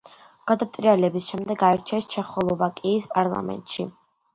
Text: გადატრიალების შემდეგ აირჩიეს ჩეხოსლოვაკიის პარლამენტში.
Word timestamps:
გადატრიალების 0.51 1.29
შემდეგ 1.33 1.67
აირჩიეს 1.69 2.11
ჩეხოსლოვაკიის 2.17 3.11
პარლამენტში. 3.17 3.93